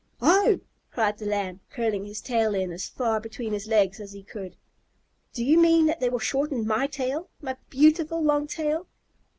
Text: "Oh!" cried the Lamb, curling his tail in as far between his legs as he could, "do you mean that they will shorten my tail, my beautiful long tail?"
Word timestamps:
"Oh!" 0.23 0.59
cried 0.89 1.19
the 1.19 1.27
Lamb, 1.27 1.59
curling 1.69 2.05
his 2.05 2.21
tail 2.21 2.55
in 2.55 2.71
as 2.71 2.89
far 2.89 3.19
between 3.21 3.53
his 3.53 3.67
legs 3.67 3.99
as 3.99 4.13
he 4.13 4.23
could, 4.23 4.55
"do 5.31 5.45
you 5.45 5.59
mean 5.59 5.85
that 5.85 5.99
they 5.99 6.09
will 6.09 6.17
shorten 6.17 6.65
my 6.65 6.87
tail, 6.87 7.29
my 7.39 7.55
beautiful 7.69 8.19
long 8.23 8.47
tail?" 8.47 8.87